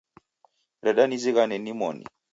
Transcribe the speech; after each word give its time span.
Reda 0.83 1.03
nizighane 1.07 1.55
nimoni 1.59 2.03